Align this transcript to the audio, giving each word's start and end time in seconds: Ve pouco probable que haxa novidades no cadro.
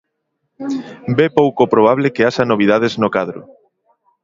Ve 1.17 1.27
pouco 1.39 1.63
probable 1.73 2.13
que 2.15 2.25
haxa 2.27 2.49
novidades 2.51 2.93
no 3.01 3.09
cadro. 3.15 3.41